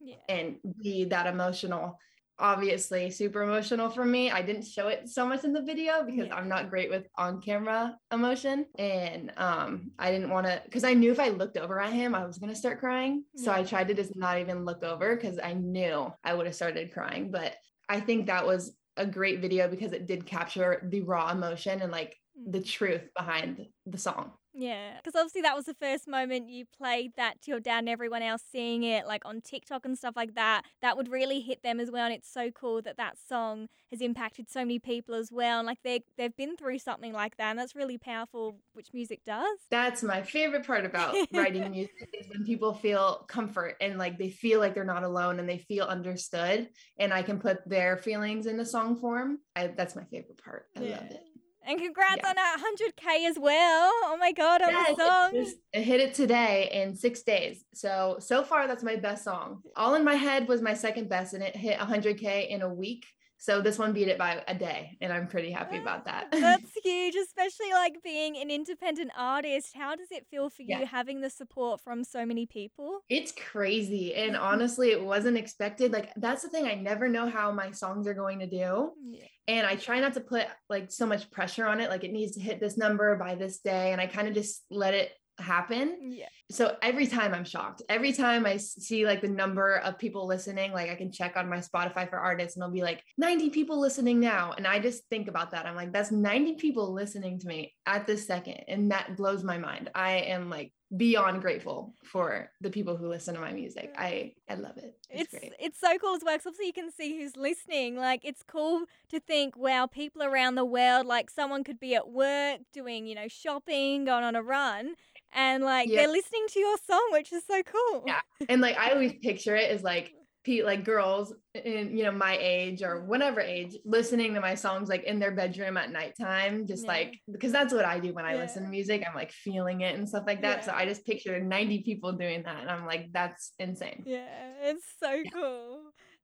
yeah. 0.00 0.16
and 0.28 0.56
be 0.82 1.04
that 1.04 1.26
emotional 1.26 1.98
obviously 2.38 3.10
super 3.10 3.42
emotional 3.42 3.88
for 3.88 4.04
me 4.04 4.30
i 4.30 4.42
didn't 4.42 4.64
show 4.64 4.88
it 4.88 5.08
so 5.08 5.24
much 5.24 5.44
in 5.44 5.52
the 5.52 5.62
video 5.62 6.02
because 6.04 6.26
yeah. 6.26 6.34
i'm 6.34 6.48
not 6.48 6.68
great 6.68 6.90
with 6.90 7.06
on 7.16 7.40
camera 7.40 7.96
emotion 8.12 8.66
and 8.76 9.32
um 9.36 9.92
i 10.00 10.10
didn't 10.10 10.30
want 10.30 10.44
to 10.44 10.60
because 10.64 10.82
i 10.82 10.92
knew 10.92 11.12
if 11.12 11.20
i 11.20 11.28
looked 11.28 11.56
over 11.56 11.80
at 11.80 11.92
him 11.92 12.12
i 12.12 12.26
was 12.26 12.38
going 12.38 12.50
to 12.50 12.58
start 12.58 12.80
crying 12.80 13.24
so 13.36 13.52
i 13.52 13.62
tried 13.62 13.86
to 13.86 13.94
just 13.94 14.16
not 14.16 14.38
even 14.38 14.64
look 14.64 14.82
over 14.82 15.14
because 15.14 15.38
i 15.44 15.52
knew 15.52 16.12
i 16.24 16.34
would 16.34 16.46
have 16.46 16.56
started 16.56 16.92
crying 16.92 17.30
but 17.30 17.54
i 17.88 18.00
think 18.00 18.26
that 18.26 18.44
was 18.44 18.76
a 18.96 19.06
great 19.06 19.40
video 19.40 19.68
because 19.68 19.92
it 19.92 20.06
did 20.06 20.26
capture 20.26 20.86
the 20.90 21.02
raw 21.02 21.30
emotion 21.30 21.82
and 21.82 21.92
like 21.92 22.16
the 22.48 22.58
mm. 22.58 22.66
truth 22.66 23.02
behind 23.16 23.64
the 23.86 23.98
song 23.98 24.32
yeah, 24.54 24.96
because 24.96 25.18
obviously 25.18 25.42
that 25.42 25.56
was 25.56 25.64
the 25.64 25.74
first 25.74 26.06
moment 26.06 26.48
you 26.48 26.64
played 26.64 27.12
that 27.16 27.42
to 27.42 27.50
your 27.50 27.60
dad 27.60 27.80
and 27.80 27.88
everyone 27.88 28.22
else 28.22 28.42
seeing 28.52 28.84
it, 28.84 29.04
like 29.04 29.24
on 29.24 29.40
TikTok 29.40 29.84
and 29.84 29.98
stuff 29.98 30.14
like 30.14 30.36
that. 30.36 30.62
That 30.80 30.96
would 30.96 31.10
really 31.10 31.40
hit 31.40 31.62
them 31.64 31.80
as 31.80 31.90
well, 31.90 32.04
and 32.04 32.14
it's 32.14 32.32
so 32.32 32.52
cool 32.52 32.80
that 32.82 32.96
that 32.96 33.16
song 33.18 33.68
has 33.90 34.00
impacted 34.00 34.48
so 34.48 34.60
many 34.60 34.78
people 34.78 35.16
as 35.16 35.32
well. 35.32 35.58
And 35.58 35.66
like 35.66 35.78
they 35.82 36.04
they've 36.16 36.36
been 36.36 36.56
through 36.56 36.78
something 36.78 37.12
like 37.12 37.36
that, 37.38 37.50
and 37.50 37.58
that's 37.58 37.74
really 37.74 37.98
powerful, 37.98 38.60
which 38.74 38.88
music 38.94 39.22
does. 39.26 39.58
That's 39.70 40.04
my 40.04 40.22
favorite 40.22 40.64
part 40.64 40.86
about 40.86 41.16
writing 41.32 41.68
music 41.72 42.08
is 42.12 42.28
when 42.28 42.44
people 42.44 42.74
feel 42.74 43.24
comfort 43.28 43.74
and 43.80 43.98
like 43.98 44.18
they 44.18 44.30
feel 44.30 44.60
like 44.60 44.74
they're 44.74 44.84
not 44.84 45.02
alone 45.02 45.40
and 45.40 45.48
they 45.48 45.58
feel 45.58 45.86
understood, 45.86 46.68
and 46.98 47.12
I 47.12 47.22
can 47.22 47.40
put 47.40 47.68
their 47.68 47.96
feelings 47.96 48.46
in 48.46 48.56
the 48.56 48.66
song 48.66 49.00
form. 49.00 49.38
I, 49.56 49.66
that's 49.66 49.96
my 49.96 50.04
favorite 50.04 50.40
part. 50.42 50.66
I 50.76 50.82
yeah. 50.82 50.96
love 50.96 51.10
it. 51.10 51.24
And 51.66 51.80
congrats 51.80 52.20
yeah. 52.22 52.30
on 52.30 52.36
a 52.36 52.62
100K 52.62 53.28
as 53.28 53.38
well. 53.38 53.90
Oh 54.04 54.16
my 54.20 54.32
God, 54.32 54.60
on 54.62 54.70
yeah, 54.70 54.84
the 54.88 54.96
song. 54.96 55.54
I 55.74 55.78
hit 55.78 56.00
it 56.00 56.14
today 56.14 56.70
in 56.72 56.94
six 56.94 57.22
days. 57.22 57.64
So, 57.72 58.16
so 58.20 58.42
far, 58.42 58.66
that's 58.66 58.82
my 58.82 58.96
best 58.96 59.24
song. 59.24 59.62
All 59.76 59.94
in 59.94 60.04
My 60.04 60.14
Head 60.14 60.46
was 60.46 60.60
my 60.60 60.74
second 60.74 61.08
best, 61.08 61.32
and 61.32 61.42
it 61.42 61.56
hit 61.56 61.78
100K 61.78 62.48
in 62.48 62.62
a 62.62 62.68
week. 62.68 63.06
So 63.44 63.60
this 63.60 63.78
one 63.78 63.92
beat 63.92 64.08
it 64.08 64.16
by 64.16 64.42
a 64.48 64.54
day, 64.54 64.96
and 65.02 65.12
I'm 65.12 65.26
pretty 65.26 65.50
happy 65.50 65.76
about 65.76 66.04
ah, 66.06 66.24
that. 66.30 66.30
That's 66.30 66.70
huge, 66.82 67.14
especially 67.14 67.70
like 67.72 68.02
being 68.02 68.38
an 68.38 68.50
independent 68.50 69.10
artist. 69.14 69.72
How 69.76 69.94
does 69.94 70.10
it 70.10 70.26
feel 70.30 70.48
for 70.48 70.62
you 70.62 70.78
yeah. 70.78 70.86
having 70.86 71.20
the 71.20 71.28
support 71.28 71.82
from 71.82 72.04
so 72.04 72.24
many 72.24 72.46
people? 72.46 73.00
It's 73.10 73.32
crazy. 73.32 74.14
And 74.14 74.32
mm-hmm. 74.32 74.42
honestly, 74.42 74.92
it 74.92 75.04
wasn't 75.04 75.36
expected. 75.36 75.92
Like, 75.92 76.10
that's 76.16 76.40
the 76.40 76.48
thing. 76.48 76.64
I 76.64 76.74
never 76.74 77.06
know 77.06 77.28
how 77.28 77.52
my 77.52 77.70
songs 77.70 78.06
are 78.06 78.14
going 78.14 78.38
to 78.38 78.46
do. 78.46 78.92
Yeah. 79.04 79.26
And 79.46 79.66
I 79.66 79.76
try 79.76 80.00
not 80.00 80.14
to 80.14 80.20
put 80.20 80.46
like 80.70 80.90
so 80.90 81.04
much 81.04 81.30
pressure 81.30 81.66
on 81.66 81.82
it. 81.82 81.90
Like, 81.90 82.02
it 82.02 82.12
needs 82.12 82.36
to 82.36 82.40
hit 82.40 82.60
this 82.60 82.78
number 82.78 83.14
by 83.16 83.34
this 83.34 83.58
day. 83.58 83.92
And 83.92 84.00
I 84.00 84.06
kind 84.06 84.26
of 84.26 84.32
just 84.32 84.62
let 84.70 84.94
it 84.94 85.10
happen. 85.38 86.12
Yeah. 86.12 86.28
So 86.50 86.76
every 86.82 87.06
time 87.06 87.32
I'm 87.32 87.44
shocked. 87.44 87.82
Every 87.88 88.12
time 88.12 88.44
I 88.44 88.58
see 88.58 89.06
like 89.06 89.22
the 89.22 89.28
number 89.28 89.76
of 89.76 89.98
people 89.98 90.26
listening, 90.26 90.72
like 90.72 90.90
I 90.90 90.94
can 90.94 91.10
check 91.10 91.36
on 91.36 91.48
my 91.48 91.58
Spotify 91.58 92.08
for 92.08 92.18
artists 92.18 92.56
and 92.56 92.62
it'll 92.62 92.72
be 92.72 92.82
like 92.82 93.02
90 93.16 93.50
people 93.50 93.80
listening 93.80 94.20
now. 94.20 94.52
And 94.56 94.66
I 94.66 94.78
just 94.78 95.04
think 95.08 95.28
about 95.28 95.52
that. 95.52 95.66
I'm 95.66 95.74
like, 95.74 95.92
that's 95.92 96.12
90 96.12 96.54
people 96.56 96.92
listening 96.92 97.38
to 97.40 97.46
me 97.46 97.72
at 97.86 98.06
this 98.06 98.26
second. 98.26 98.64
And 98.68 98.90
that 98.90 99.16
blows 99.16 99.42
my 99.42 99.58
mind. 99.58 99.90
I 99.94 100.12
am 100.12 100.50
like 100.50 100.72
beyond 100.96 101.40
grateful 101.40 101.94
for 102.04 102.50
the 102.60 102.70
people 102.70 102.96
who 102.96 103.08
listen 103.08 103.34
to 103.34 103.40
my 103.40 103.52
music. 103.52 103.92
I 103.96 104.34
I 104.48 104.54
love 104.54 104.76
it. 104.76 104.94
It's 105.10 105.34
it's, 105.34 105.54
it's 105.58 105.80
so 105.80 105.96
cool 105.98 106.14
as 106.14 106.22
well. 106.24 106.36
Cause 106.36 106.46
obviously 106.46 106.66
you 106.66 106.72
can 106.72 106.90
see 106.92 107.18
who's 107.18 107.36
listening. 107.36 107.96
Like 107.96 108.20
it's 108.24 108.42
cool 108.46 108.84
to 109.10 109.20
think, 109.20 109.56
wow, 109.56 109.86
people 109.86 110.22
around 110.22 110.54
the 110.54 110.64
world. 110.64 111.06
Like 111.06 111.30
someone 111.30 111.64
could 111.64 111.80
be 111.80 111.94
at 111.94 112.10
work 112.10 112.60
doing, 112.72 113.06
you 113.06 113.14
know, 113.14 113.28
shopping, 113.28 114.04
going 114.04 114.24
on 114.24 114.36
a 114.36 114.42
run, 114.42 114.94
and 115.32 115.64
like 115.64 115.88
they're 115.88 116.08
listening 116.08 116.33
to 116.48 116.58
your 116.58 116.76
song, 116.86 117.08
which 117.12 117.32
is 117.32 117.44
so 117.46 117.62
cool. 117.62 118.04
Yeah, 118.06 118.20
and 118.48 118.60
like 118.60 118.76
I 118.76 118.90
always 118.92 119.14
picture 119.22 119.56
it 119.56 119.70
as 119.70 119.82
like 119.82 120.12
Pete, 120.44 120.64
like 120.64 120.84
girls 120.84 121.32
in 121.54 121.96
you 121.96 122.04
know 122.04 122.12
my 122.12 122.36
age 122.38 122.82
or 122.82 123.04
whatever 123.06 123.40
age 123.40 123.76
listening 123.86 124.34
to 124.34 124.40
my 124.40 124.54
songs 124.54 124.90
like 124.90 125.04
in 125.04 125.18
their 125.18 125.30
bedroom 125.30 125.78
at 125.78 125.90
nighttime 125.90 126.66
just 126.66 126.84
yeah. 126.84 126.90
like 126.90 127.18
because 127.32 127.50
that's 127.50 127.72
what 127.72 127.84
i 127.84 127.98
do 127.98 128.12
when 128.12 128.26
i 128.26 128.34
yeah. 128.34 128.40
listen 128.40 128.62
to 128.62 128.68
music 128.68 129.02
i'm 129.08 129.14
like 129.14 129.32
feeling 129.32 129.80
it 129.80 129.94
and 129.94 130.06
stuff 130.06 130.24
like 130.26 130.42
that 130.42 130.58
yeah. 130.58 130.64
so 130.64 130.72
i 130.74 130.84
just 130.84 131.06
picture 131.06 131.40
90 131.40 131.82
people 131.82 132.12
doing 132.12 132.42
that 132.42 132.60
and 132.60 132.70
i'm 132.70 132.84
like 132.84 133.08
that's 133.12 133.52
insane 133.58 134.02
yeah 134.04 134.26
it's 134.62 134.84
so 135.00 135.22
cool 135.32 135.80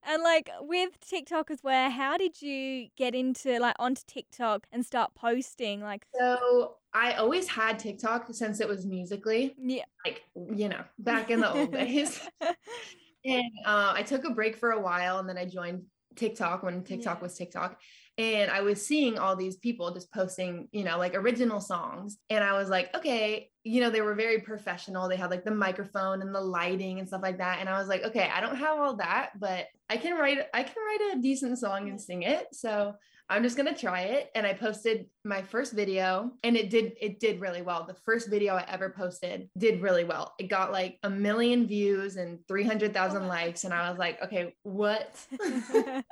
and 0.06 0.22
like 0.22 0.50
with 0.60 0.98
TikTok 1.00 1.50
as 1.50 1.62
well, 1.62 1.90
how 1.90 2.16
did 2.16 2.40
you 2.40 2.88
get 2.96 3.14
into 3.14 3.58
like 3.58 3.76
onto 3.78 4.02
TikTok 4.06 4.66
and 4.72 4.84
start 4.84 5.14
posting? 5.14 5.80
Like 5.80 6.06
so 6.18 6.76
I 6.92 7.14
always 7.14 7.48
had 7.48 7.78
TikTok 7.78 8.26
since 8.32 8.60
it 8.60 8.68
was 8.68 8.86
Musical.ly. 8.86 9.54
Yeah. 9.58 9.84
Like, 10.04 10.22
you 10.34 10.68
know, 10.68 10.82
back 10.98 11.30
in 11.30 11.40
the 11.40 11.52
old 11.52 11.72
days. 11.72 12.20
And 13.22 13.52
uh, 13.66 13.92
I 13.94 14.02
took 14.02 14.24
a 14.24 14.30
break 14.30 14.56
for 14.56 14.70
a 14.70 14.80
while 14.80 15.18
and 15.18 15.28
then 15.28 15.36
I 15.36 15.44
joined 15.44 15.82
TikTok 16.16 16.62
when 16.62 16.82
TikTok 16.82 17.18
yeah. 17.18 17.22
was 17.22 17.36
TikTok. 17.36 17.80
And 18.18 18.50
I 18.50 18.60
was 18.60 18.84
seeing 18.86 19.18
all 19.18 19.34
these 19.34 19.56
people 19.56 19.94
just 19.94 20.12
posting, 20.12 20.68
you 20.72 20.84
know, 20.84 20.98
like 20.98 21.14
original 21.14 21.60
songs. 21.60 22.18
And 22.28 22.44
I 22.44 22.52
was 22.52 22.68
like, 22.68 22.94
okay, 22.94 23.48
you 23.64 23.80
know, 23.80 23.88
they 23.88 24.02
were 24.02 24.14
very 24.14 24.40
professional. 24.40 25.08
They 25.08 25.16
had 25.16 25.30
like 25.30 25.44
the 25.44 25.54
microphone 25.54 26.20
and 26.20 26.34
the 26.34 26.40
lighting 26.40 26.98
and 26.98 27.08
stuff 27.08 27.22
like 27.22 27.38
that. 27.38 27.58
And 27.60 27.68
I 27.68 27.78
was 27.78 27.88
like, 27.88 28.02
okay, 28.04 28.30
I 28.34 28.40
don't 28.40 28.56
have 28.56 28.78
all 28.78 28.96
that, 28.96 29.30
but 29.38 29.66
I 29.88 29.96
can 29.96 30.18
write, 30.18 30.38
I 30.52 30.62
can 30.62 30.74
write 30.76 31.16
a 31.16 31.22
decent 31.22 31.58
song 31.58 31.88
and 31.88 32.00
sing 32.00 32.22
it. 32.22 32.46
So 32.52 32.94
I'm 33.30 33.44
just 33.44 33.56
gonna 33.56 33.76
try 33.76 34.02
it. 34.02 34.30
And 34.34 34.44
I 34.44 34.52
posted 34.52 35.06
my 35.24 35.40
first 35.40 35.72
video 35.72 36.32
and 36.42 36.56
it 36.56 36.68
did 36.68 36.94
it 37.00 37.20
did 37.20 37.40
really 37.40 37.62
well. 37.62 37.84
The 37.84 37.94
first 37.94 38.28
video 38.28 38.56
I 38.56 38.64
ever 38.68 38.90
posted 38.90 39.48
did 39.56 39.80
really 39.80 40.02
well. 40.02 40.34
It 40.40 40.48
got 40.48 40.72
like 40.72 40.98
a 41.04 41.10
million 41.10 41.66
views 41.68 42.16
and 42.16 42.40
300,000 42.48 43.28
likes. 43.28 43.62
And 43.62 43.72
I 43.72 43.88
was 43.88 43.98
like, 43.98 44.20
okay, 44.22 44.54
what? 44.64 45.16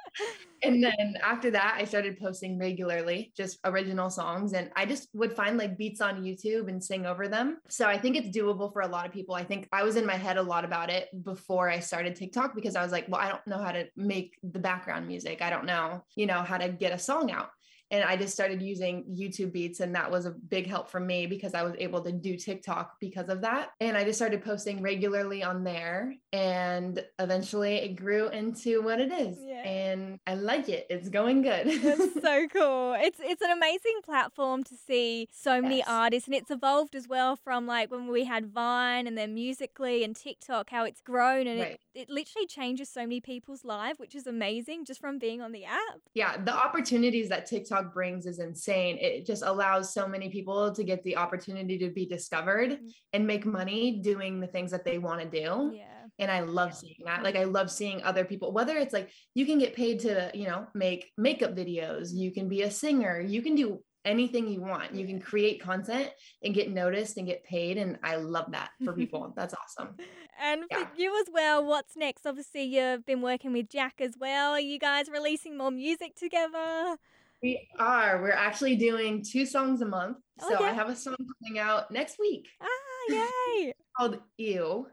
and 0.62 0.82
then 0.82 1.16
after 1.22 1.50
that, 1.50 1.76
I 1.78 1.84
started 1.84 2.18
posting 2.18 2.58
regularly, 2.58 3.32
just 3.37 3.58
original 3.64 4.10
songs. 4.10 4.52
And 4.52 4.70
I 4.76 4.87
just 4.87 5.08
would 5.14 5.32
find 5.32 5.58
like 5.58 5.78
beats 5.78 6.00
on 6.00 6.22
YouTube 6.22 6.68
and 6.68 6.82
sing 6.82 7.06
over 7.06 7.28
them. 7.28 7.58
So 7.68 7.87
I 7.87 7.98
think 7.98 8.16
it's 8.16 8.37
doable 8.37 8.72
for 8.72 8.82
a 8.82 8.88
lot 8.88 9.06
of 9.06 9.12
people. 9.12 9.34
I 9.34 9.44
think 9.44 9.68
I 9.72 9.82
was 9.82 9.96
in 9.96 10.06
my 10.06 10.16
head 10.16 10.37
a 10.37 10.42
lot 10.42 10.64
about 10.64 10.90
it 10.90 11.08
before 11.25 11.70
I 11.70 11.80
started 11.80 12.16
TikTok 12.16 12.54
because 12.54 12.76
I 12.76 12.82
was 12.82 12.92
like, 12.92 13.06
well, 13.08 13.20
I 13.20 13.28
don't 13.28 13.46
know 13.46 13.58
how 13.58 13.72
to 13.72 13.87
make 13.96 14.37
the 14.42 14.58
background 14.58 15.06
music. 15.06 15.42
I 15.42 15.50
don't 15.50 15.64
know, 15.64 16.04
you 16.16 16.26
know, 16.26 16.42
how 16.42 16.58
to 16.58 16.68
get 16.68 16.92
a 16.92 16.98
song 16.98 17.30
out 17.30 17.50
and 17.90 18.04
I 18.04 18.16
just 18.16 18.35
started 18.35 18.61
using 18.61 19.04
YouTube 19.04 19.52
beats 19.52 19.80
and 19.80 19.95
that 19.95 20.11
was 20.11 20.26
a 20.26 20.30
big 20.30 20.66
help 20.66 20.90
for 20.90 21.00
me 21.00 21.26
because 21.26 21.54
I 21.54 21.62
was 21.62 21.75
able 21.78 22.02
to 22.02 22.12
do 22.12 22.37
TikTok 22.37 23.00
because 23.00 23.28
of 23.28 23.40
that. 23.42 23.71
And 23.80 23.97
I 23.97 24.04
just 24.04 24.18
started 24.18 24.45
posting 24.45 24.83
regularly 24.83 25.42
on 25.42 25.64
there 25.64 26.14
and 26.33 27.02
eventually 27.18 27.76
it 27.76 27.97
grew 27.97 28.28
into 28.28 28.83
what 28.83 29.00
it 29.00 29.12
is. 29.12 29.38
Yeah. 29.40 29.62
And 29.62 30.18
I 30.26 30.35
like 30.35 30.68
it. 30.68 30.87
It's 30.90 31.09
going 31.09 31.42
good. 31.42 31.68
That's 31.83 32.14
so 32.21 32.47
cool. 32.49 32.95
It's 32.99 33.18
it's 33.21 33.42
an 33.42 33.50
amazing 33.50 34.00
platform 34.04 34.64
to 34.64 34.75
see 34.75 35.28
so 35.33 35.62
many 35.62 35.78
yes. 35.78 35.87
artists 35.88 36.28
and 36.28 36.37
it's 36.37 36.50
evolved 36.50 36.95
as 36.95 37.09
well 37.09 37.37
from 37.37 37.66
like 37.66 37.90
when 37.90 38.09
we 38.09 38.25
had 38.25 38.52
Vine 38.52 39.07
and 39.07 39.16
then 39.16 39.35
Musical.ly 39.35 40.02
and 40.02 40.14
TikTok 40.14 40.71
how 40.71 40.85
it's 40.85 41.00
grown 41.00 41.47
and 41.47 41.61
right. 41.61 41.80
it, 41.95 42.02
it 42.02 42.11
literally 42.11 42.47
changes 42.47 42.88
so 42.88 43.00
many 43.00 43.21
people's 43.21 43.64
lives, 43.64 43.99
which 43.99 44.14
is 44.14 44.26
amazing 44.26 44.85
just 44.85 45.00
from 45.00 45.18
being 45.18 45.40
on 45.40 45.52
the 45.52 45.64
app. 45.64 46.00
Yeah, 46.14 46.37
the 46.37 46.54
opportunities 46.54 47.28
that 47.28 47.47
TikTok 47.47 47.77
TikTok 47.78 47.94
brings 47.94 48.26
is 48.26 48.38
insane. 48.38 48.99
It 49.00 49.26
just 49.26 49.42
allows 49.42 49.92
so 49.92 50.06
many 50.06 50.28
people 50.28 50.73
to 50.73 50.85
get 50.85 51.02
the 51.04 51.16
opportunity 51.16 51.78
to 51.78 51.90
be 51.90 52.06
discovered 52.06 52.73
mm-hmm. 52.73 52.87
and 53.12 53.26
make 53.26 53.47
money 53.47 54.00
doing 54.02 54.40
the 54.40 54.47
things 54.47 54.70
that 54.70 54.85
they 54.85 54.99
want 54.99 55.20
to 55.20 55.28
do. 55.28 55.73
Yeah. 55.75 55.85
And 56.18 56.30
I 56.30 56.40
love 56.40 56.75
seeing 56.75 56.99
that. 57.04 57.23
Like 57.23 57.37
I 57.37 57.44
love 57.44 57.70
seeing 57.70 58.02
other 58.02 58.25
people, 58.25 58.52
whether 58.52 58.76
it's 58.76 58.92
like 58.92 59.11
you 59.35 59.47
can 59.47 59.58
get 59.58 59.75
paid 59.75 60.00
to, 60.00 60.30
you 60.35 60.47
know, 60.47 60.66
make 60.75 61.12
makeup 61.16 61.54
videos, 61.54 62.12
you 62.12 62.32
can 62.32 62.49
be 62.49 62.62
a 62.62 62.70
singer, 62.70 63.20
you 63.20 63.40
can 63.40 63.54
do 63.54 63.80
anything 64.04 64.49
you 64.49 64.61
want. 64.61 64.94
You 64.94 65.06
can 65.06 65.20
create 65.20 65.61
content 65.61 66.08
and 66.42 66.54
get 66.54 66.70
noticed 66.70 67.18
and 67.18 67.26
get 67.26 67.44
paid. 67.44 67.76
And 67.76 67.99
I 68.02 68.16
love 68.16 68.52
that 68.52 68.70
for 68.85 68.92
people. 68.92 69.32
That's 69.37 69.54
awesome. 69.54 69.94
And 70.40 70.64
yeah. 70.70 70.85
for 70.85 70.90
you 70.97 71.20
as 71.20 71.26
well, 71.32 71.64
what's 71.64 71.97
next? 71.97 72.26
Obviously, 72.26 72.62
you've 72.62 73.04
been 73.04 73.23
working 73.23 73.52
with 73.52 73.68
Jack 73.68 73.94
as 74.00 74.14
well. 74.18 74.52
Are 74.52 74.61
you 74.61 74.78
guys 74.78 75.08
releasing 75.08 75.56
more 75.58 75.70
music 75.70 76.14
together? 76.16 76.97
We 77.42 77.68
are. 77.78 78.21
We're 78.21 78.33
actually 78.33 78.76
doing 78.76 79.25
two 79.25 79.47
songs 79.47 79.80
a 79.80 79.87
month. 79.87 80.18
So 80.40 80.54
okay. 80.54 80.64
I 80.64 80.73
have 80.73 80.88
a 80.88 80.97
song 80.97 81.16
coming 81.16 81.59
out 81.59 81.90
next 81.90 82.18
week. 82.18 82.49
Ah, 82.61 82.66
yay. 83.09 83.73
called 83.97 84.18
Ew. 84.37 84.87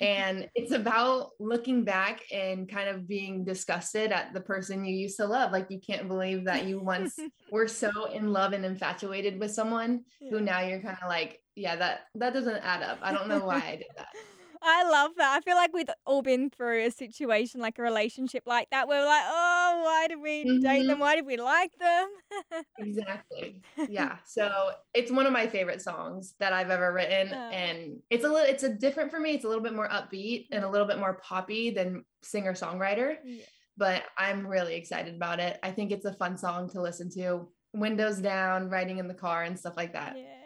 and 0.00 0.48
it's 0.54 0.72
about 0.72 1.30
looking 1.38 1.84
back 1.84 2.22
and 2.32 2.66
kind 2.66 2.88
of 2.88 3.06
being 3.06 3.44
disgusted 3.44 4.10
at 4.10 4.32
the 4.32 4.40
person 4.40 4.84
you 4.84 4.94
used 4.94 5.18
to 5.18 5.26
love. 5.26 5.52
Like 5.52 5.66
you 5.68 5.80
can't 5.80 6.08
believe 6.08 6.44
that 6.44 6.64
you 6.64 6.80
once 6.80 7.18
were 7.52 7.68
so 7.68 8.06
in 8.06 8.32
love 8.32 8.52
and 8.52 8.64
infatuated 8.64 9.38
with 9.38 9.52
someone 9.52 10.04
yeah. 10.20 10.30
who 10.30 10.40
now 10.40 10.60
you're 10.60 10.80
kind 10.80 10.96
of 11.02 11.08
like, 11.08 11.42
yeah, 11.54 11.76
that 11.76 12.00
that 12.14 12.32
doesn't 12.32 12.64
add 12.64 12.82
up. 12.82 12.98
I 13.02 13.12
don't 13.12 13.28
know 13.28 13.44
why 13.44 13.56
I 13.56 13.76
did 13.76 13.86
that. 13.96 14.08
I 14.62 14.88
love 14.88 15.12
that. 15.16 15.36
I 15.36 15.40
feel 15.40 15.56
like 15.56 15.72
we've 15.72 15.88
all 16.04 16.22
been 16.22 16.50
through 16.50 16.86
a 16.86 16.90
situation 16.90 17.60
like 17.60 17.78
a 17.78 17.82
relationship 17.82 18.42
like 18.46 18.68
that 18.70 18.88
where 18.88 19.00
we're 19.00 19.06
like, 19.06 19.24
oh, 19.26 19.82
why 19.84 20.06
did 20.08 20.20
we 20.20 20.44
mm-hmm. 20.44 20.62
date 20.62 20.82
them? 20.82 20.92
Mm-hmm. 20.92 21.00
Why 21.00 21.16
did 21.16 21.26
we 21.26 21.36
like 21.36 21.72
them? 21.78 22.08
exactly. 22.78 23.62
Yeah. 23.88 24.16
So 24.26 24.70
it's 24.94 25.12
one 25.12 25.26
of 25.26 25.32
my 25.32 25.46
favorite 25.46 25.80
songs 25.80 26.34
that 26.40 26.52
I've 26.52 26.70
ever 26.70 26.92
written. 26.92 27.32
Oh. 27.32 27.50
And 27.50 27.98
it's 28.10 28.24
a 28.24 28.28
little, 28.28 28.46
it's 28.46 28.62
a 28.62 28.72
different 28.72 29.10
for 29.10 29.20
me. 29.20 29.32
It's 29.32 29.44
a 29.44 29.48
little 29.48 29.62
bit 29.62 29.74
more 29.74 29.88
upbeat 29.88 30.46
and 30.50 30.64
a 30.64 30.68
little 30.68 30.86
bit 30.86 30.98
more 30.98 31.14
poppy 31.22 31.70
than 31.70 32.04
singer 32.22 32.54
songwriter. 32.54 33.16
Yeah. 33.24 33.44
But 33.76 34.04
I'm 34.18 34.46
really 34.46 34.74
excited 34.74 35.14
about 35.14 35.38
it. 35.38 35.58
I 35.62 35.70
think 35.70 35.92
it's 35.92 36.04
a 36.04 36.14
fun 36.14 36.36
song 36.36 36.68
to 36.70 36.80
listen 36.80 37.10
to, 37.10 37.48
windows 37.74 38.18
down, 38.18 38.70
riding 38.70 38.98
in 38.98 39.08
the 39.08 39.14
car, 39.14 39.44
and 39.44 39.58
stuff 39.58 39.76
like 39.76 39.92
that. 39.92 40.14
Yeah 40.16 40.45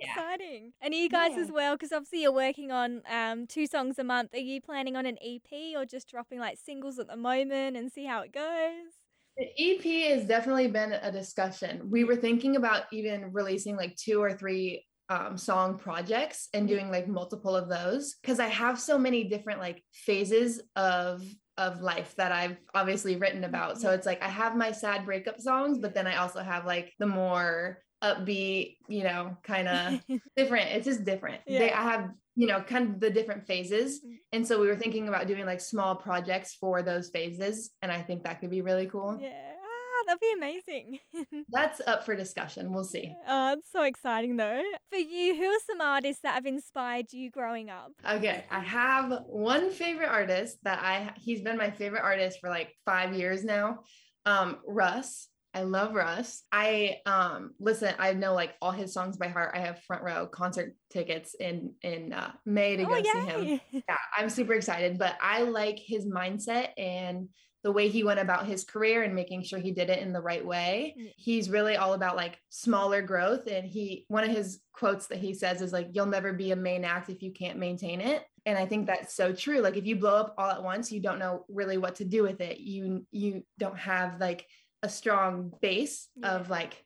exciting. 0.00 0.64
Yeah. 0.64 0.86
And 0.86 0.94
you 0.94 1.08
guys 1.08 1.32
yeah. 1.34 1.42
as 1.42 1.52
well, 1.52 1.74
because 1.74 1.92
obviously 1.92 2.22
you're 2.22 2.32
working 2.32 2.70
on 2.70 3.02
um, 3.10 3.46
two 3.46 3.66
songs 3.66 3.98
a 3.98 4.04
month. 4.04 4.34
Are 4.34 4.38
you 4.38 4.60
planning 4.60 4.96
on 4.96 5.06
an 5.06 5.18
EP 5.24 5.76
or 5.76 5.84
just 5.84 6.08
dropping 6.08 6.40
like 6.40 6.58
singles 6.58 6.98
at 6.98 7.08
the 7.08 7.16
moment 7.16 7.76
and 7.76 7.90
see 7.90 8.04
how 8.04 8.22
it 8.22 8.32
goes? 8.32 8.92
The 9.36 9.48
EP 9.56 10.10
has 10.10 10.26
definitely 10.26 10.68
been 10.68 10.92
a 10.92 11.12
discussion. 11.12 11.88
We 11.90 12.04
were 12.04 12.16
thinking 12.16 12.56
about 12.56 12.84
even 12.92 13.32
releasing 13.32 13.76
like 13.76 13.94
two 13.96 14.20
or 14.20 14.32
three 14.32 14.84
um, 15.08 15.38
song 15.38 15.78
projects 15.78 16.48
and 16.52 16.68
doing 16.68 16.90
like 16.90 17.08
multiple 17.08 17.56
of 17.56 17.68
those 17.68 18.16
because 18.20 18.40
I 18.40 18.48
have 18.48 18.78
so 18.78 18.98
many 18.98 19.24
different 19.24 19.60
like 19.60 19.82
phases 19.92 20.60
of 20.76 21.22
of 21.56 21.80
life 21.80 22.14
that 22.16 22.30
I've 22.30 22.56
obviously 22.74 23.16
written 23.16 23.42
about. 23.42 23.80
So 23.80 23.90
it's 23.90 24.06
like 24.06 24.22
I 24.22 24.28
have 24.28 24.56
my 24.56 24.70
sad 24.70 25.04
breakup 25.04 25.40
songs, 25.40 25.78
but 25.78 25.94
then 25.94 26.06
I 26.06 26.16
also 26.16 26.40
have 26.40 26.66
like 26.66 26.92
the 26.98 27.06
more 27.06 27.78
upbeat, 28.02 28.76
you 28.88 29.04
know, 29.04 29.36
kind 29.42 29.68
of 29.68 30.00
different. 30.36 30.70
It's 30.70 30.84
just 30.84 31.04
different. 31.04 31.40
Yeah. 31.46 31.58
They 31.58 31.72
I 31.72 31.82
have, 31.82 32.10
you 32.36 32.46
know, 32.46 32.60
kind 32.60 32.94
of 32.94 33.00
the 33.00 33.10
different 33.10 33.46
phases. 33.46 34.00
Mm. 34.00 34.16
And 34.32 34.46
so 34.46 34.60
we 34.60 34.68
were 34.68 34.76
thinking 34.76 35.08
about 35.08 35.26
doing 35.26 35.44
like 35.46 35.60
small 35.60 35.96
projects 35.96 36.54
for 36.54 36.82
those 36.82 37.10
phases. 37.10 37.70
And 37.82 37.90
I 37.90 38.02
think 38.02 38.24
that 38.24 38.40
could 38.40 38.50
be 38.50 38.62
really 38.62 38.86
cool. 38.86 39.18
Yeah. 39.20 39.54
Ah, 39.60 40.04
that'd 40.06 40.20
be 40.20 40.32
amazing. 40.36 40.98
That's 41.48 41.80
up 41.86 42.04
for 42.04 42.14
discussion. 42.14 42.72
We'll 42.72 42.84
see. 42.84 43.14
Oh, 43.26 43.54
it's 43.54 43.72
so 43.72 43.82
exciting 43.82 44.36
though. 44.36 44.62
For 44.90 44.98
you, 44.98 45.34
who 45.34 45.44
are 45.44 45.60
some 45.66 45.80
artists 45.80 46.22
that 46.22 46.34
have 46.34 46.46
inspired 46.46 47.12
you 47.12 47.30
growing 47.30 47.70
up? 47.70 47.92
Okay. 48.08 48.44
I 48.50 48.60
have 48.60 49.22
one 49.26 49.70
favorite 49.70 50.08
artist 50.08 50.58
that 50.62 50.78
I 50.82 51.12
he's 51.16 51.40
been 51.40 51.56
my 51.56 51.70
favorite 51.70 52.02
artist 52.02 52.38
for 52.40 52.48
like 52.48 52.72
five 52.84 53.14
years 53.14 53.44
now. 53.44 53.80
Um, 54.24 54.58
Russ. 54.66 55.28
I 55.54 55.62
love 55.62 55.94
Russ. 55.94 56.42
I 56.52 56.98
um 57.06 57.54
listen, 57.58 57.94
I 57.98 58.12
know 58.12 58.34
like 58.34 58.54
all 58.60 58.70
his 58.70 58.92
songs 58.92 59.16
by 59.16 59.28
heart. 59.28 59.52
I 59.54 59.60
have 59.60 59.82
front 59.82 60.02
row 60.02 60.26
concert 60.26 60.76
tickets 60.90 61.34
in 61.34 61.74
in 61.82 62.12
uh, 62.12 62.32
May 62.44 62.76
to 62.76 62.84
oh, 62.84 62.86
go 62.86 62.96
yay. 62.96 63.02
see 63.04 63.18
him. 63.20 63.60
Yeah, 63.70 63.96
I'm 64.16 64.30
super 64.30 64.54
excited, 64.54 64.98
but 64.98 65.16
I 65.22 65.42
like 65.42 65.78
his 65.78 66.06
mindset 66.06 66.70
and 66.76 67.28
the 67.64 67.72
way 67.72 67.88
he 67.88 68.04
went 68.04 68.20
about 68.20 68.46
his 68.46 68.64
career 68.64 69.02
and 69.02 69.14
making 69.14 69.42
sure 69.42 69.58
he 69.58 69.72
did 69.72 69.90
it 69.90 70.00
in 70.00 70.12
the 70.12 70.20
right 70.20 70.44
way. 70.44 70.94
Mm. 70.98 71.12
He's 71.16 71.50
really 71.50 71.76
all 71.76 71.94
about 71.94 72.16
like 72.16 72.38
smaller 72.50 73.02
growth 73.02 73.48
and 73.48 73.66
he 73.66 74.04
one 74.08 74.24
of 74.24 74.30
his 74.30 74.60
quotes 74.72 75.08
that 75.08 75.18
he 75.18 75.34
says 75.34 75.60
is 75.60 75.72
like 75.72 75.88
you'll 75.92 76.06
never 76.06 76.32
be 76.32 76.52
a 76.52 76.56
main 76.56 76.84
act 76.84 77.10
if 77.10 77.22
you 77.22 77.32
can't 77.32 77.58
maintain 77.58 78.00
it. 78.00 78.24
And 78.46 78.56
I 78.56 78.64
think 78.64 78.86
that's 78.86 79.14
so 79.14 79.32
true. 79.32 79.60
Like 79.60 79.76
if 79.76 79.86
you 79.86 79.96
blow 79.96 80.14
up 80.14 80.34
all 80.38 80.50
at 80.50 80.62
once, 80.62 80.92
you 80.92 81.00
don't 81.00 81.18
know 81.18 81.44
really 81.48 81.78
what 81.78 81.96
to 81.96 82.04
do 82.04 82.22
with 82.22 82.40
it. 82.40 82.58
You 82.58 83.04
you 83.10 83.42
don't 83.58 83.78
have 83.78 84.20
like 84.20 84.46
a 84.82 84.88
strong 84.88 85.52
base 85.60 86.08
yeah. 86.16 86.36
of 86.36 86.50
like 86.50 86.84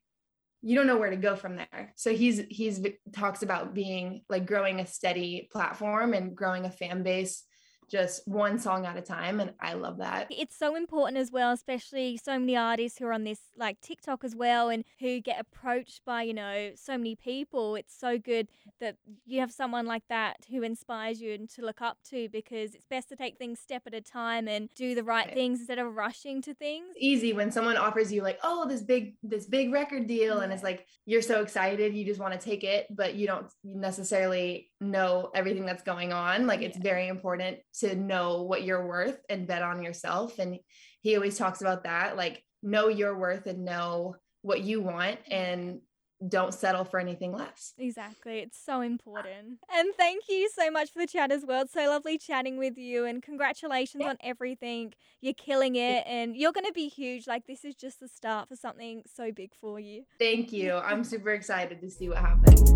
you 0.63 0.77
don't 0.77 0.87
know 0.87 0.97
where 0.97 1.11
to 1.11 1.17
go 1.17 1.35
from 1.35 1.57
there 1.57 1.93
so 1.97 2.13
he's 2.15 2.43
he's 2.49 2.81
talks 3.13 3.43
about 3.43 3.75
being 3.75 4.23
like 4.29 4.47
growing 4.47 4.81
a 4.81 4.87
steady 4.87 5.49
platform 5.53 6.15
and 6.15 6.37
growing 6.37 6.65
a 6.65 6.71
fan 6.71 7.03
base 7.03 7.45
just 7.91 8.27
one 8.27 8.59
song 8.59 8.87
at 8.87 8.97
a 8.97 9.03
time 9.03 9.41
and 9.41 9.53
i 9.61 9.75
love 9.75 9.99
that 9.99 10.27
it's 10.31 10.57
so 10.57 10.75
important 10.77 11.19
as 11.19 11.31
well 11.31 11.53
especially 11.53 12.17
so 12.17 12.39
many 12.39 12.57
artists 12.57 12.99
who 12.99 13.05
are 13.05 13.13
on 13.13 13.25
this 13.25 13.41
like 13.57 13.81
tiktok 13.81 14.25
as 14.25 14.35
well 14.35 14.69
and 14.69 14.85
who 15.01 15.21
get 15.21 15.39
approached 15.39 16.01
by 16.05 16.23
you 16.23 16.33
know 16.33 16.71
so 16.75 16.97
many 16.97 17.15
people 17.15 17.75
it's 17.75 17.95
so 17.95 18.19
good 18.19 18.49
that 18.81 18.97
you 19.27 19.41
have 19.41 19.53
someone 19.53 19.87
like 19.87 20.03
that 20.09 20.37
who 20.51 20.63
inspires 20.63 21.21
you 21.21 21.35
and 21.35 21.49
to 21.49 21.63
look 21.63 21.83
up 21.83 21.99
to 22.09 22.29
because 22.31 22.75
it's 22.75 22.87
best 22.87 23.09
to 23.09 23.17
take 23.17 23.37
things 23.37 23.61
step 23.61 23.83
at 23.87 23.95
a 23.95 24.01
time 24.01 24.49
and 24.49 24.69
do 24.75 24.95
the 24.95 25.05
right, 25.05 25.27
right. 25.27 25.35
things 25.35 25.61
instead 25.61 25.79
of 25.79 25.95
rushing 25.95 26.41
to 26.41 26.55
things 26.55 26.87
easy 26.99 27.33
when 27.33 27.51
someone 27.51 27.77
offers 27.77 28.13
you 28.13 28.23
like 28.23 28.39
oh 28.43 28.67
this 28.69 28.83
big 28.83 29.15
this 29.23 29.47
big 29.47 29.73
record 29.73 30.07
deal 30.07 30.39
yeah. 30.39 30.45
and 30.45 30.53
it's 30.53 30.63
like 30.63 30.87
you're 31.05 31.23
so 31.23 31.43
excited 31.43 31.95
you 31.95 32.05
just 32.05 32.21
want 32.21 32.33
to 32.33 32.39
take 32.39 32.65
it 32.65 32.87
but 32.91 33.15
you 33.15 33.27
don't 33.27 33.47
necessarily 33.65 34.71
know 34.81 35.31
everything 35.35 35.67
that's 35.67 35.83
going 35.83 36.13
on 36.13 36.47
like 36.47 36.61
yeah. 36.61 36.69
it's 36.69 36.79
very 36.79 37.09
important 37.09 37.59
to 37.81 37.95
know 37.95 38.43
what 38.43 38.65
you're 38.65 38.87
worth 38.87 39.19
and 39.29 39.47
bet 39.47 39.63
on 39.63 39.83
yourself. 39.83 40.39
And 40.39 40.59
he 41.01 41.17
always 41.17 41.39
talks 41.39 41.61
about 41.61 41.85
that 41.85 42.17
like, 42.17 42.43
know 42.63 42.89
your 42.89 43.19
worth 43.19 43.47
and 43.47 43.65
know 43.65 44.17
what 44.43 44.61
you 44.61 44.81
want 44.81 45.19
and 45.31 45.81
don't 46.29 46.55
settle 46.55 46.85
for 46.85 47.01
anything 47.01 47.33
less. 47.33 47.73
Exactly. 47.79 48.39
It's 48.39 48.59
so 48.65 48.81
important. 48.81 49.59
And 49.75 49.95
thank 49.97 50.25
you 50.29 50.49
so 50.55 50.71
much 50.71 50.93
for 50.93 51.01
the 51.01 51.07
chat 51.07 51.33
as 51.33 51.45
well. 51.45 51.63
It's 51.63 51.73
so 51.73 51.89
lovely 51.89 52.19
chatting 52.19 52.59
with 52.59 52.79
you 52.79 53.05
and 53.05 53.23
congratulations 53.23 54.03
yeah. 54.03 54.11
on 54.11 54.17
everything. 54.21 54.93
You're 55.21 55.35
killing 55.35 55.77
it 55.77 56.05
and 56.07 56.37
you're 56.37 56.53
going 56.53 56.67
to 56.67 56.73
be 56.73 56.89
huge. 56.89 57.27
Like, 57.27 57.47
this 57.47 57.65
is 57.65 57.75
just 57.75 58.01
the 58.01 58.09
start 58.09 58.49
for 58.49 58.57
something 58.57 59.03
so 59.13 59.33
big 59.33 59.51
for 59.61 59.81
you. 59.81 60.05
Thank 60.19 60.53
you. 60.53 60.75
I'm 60.85 61.05
super 61.05 61.31
excited 61.31 61.81
to 61.81 61.91
see 61.91 62.09
what 62.09 62.19
happens. 62.19 62.73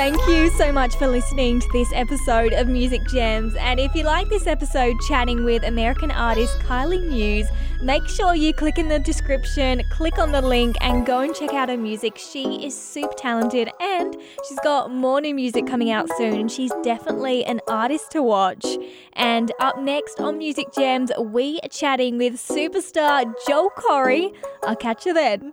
Thank 0.00 0.26
you 0.28 0.48
so 0.52 0.72
much 0.72 0.96
for 0.96 1.06
listening 1.06 1.60
to 1.60 1.68
this 1.74 1.92
episode 1.92 2.54
of 2.54 2.66
Music 2.66 3.02
Gems. 3.06 3.54
And 3.56 3.78
if 3.78 3.94
you 3.94 4.02
like 4.02 4.30
this 4.30 4.46
episode 4.46 4.96
chatting 5.06 5.44
with 5.44 5.62
American 5.62 6.10
artist 6.10 6.58
Kylie 6.60 7.06
Muse, 7.06 7.46
make 7.82 8.08
sure 8.08 8.34
you 8.34 8.54
click 8.54 8.78
in 8.78 8.88
the 8.88 8.98
description, 8.98 9.82
click 9.90 10.18
on 10.18 10.32
the 10.32 10.40
link, 10.40 10.76
and 10.80 11.04
go 11.04 11.20
and 11.20 11.34
check 11.34 11.52
out 11.52 11.68
her 11.68 11.76
music. 11.76 12.16
She 12.16 12.64
is 12.64 12.74
super 12.74 13.12
talented 13.12 13.68
and 13.78 14.16
she's 14.48 14.58
got 14.60 14.90
more 14.90 15.20
new 15.20 15.34
music 15.34 15.66
coming 15.66 15.90
out 15.90 16.08
soon. 16.16 16.40
And 16.40 16.50
she's 16.50 16.72
definitely 16.82 17.44
an 17.44 17.60
artist 17.68 18.10
to 18.12 18.22
watch. 18.22 18.64
And 19.12 19.52
up 19.60 19.78
next 19.82 20.18
on 20.18 20.38
Music 20.38 20.68
Gems, 20.74 21.12
we 21.18 21.60
are 21.62 21.68
chatting 21.68 22.16
with 22.16 22.36
superstar 22.36 23.30
Joel 23.46 23.68
Corry. 23.76 24.34
I'll 24.62 24.76
catch 24.76 25.04
you 25.04 25.12
then. 25.12 25.52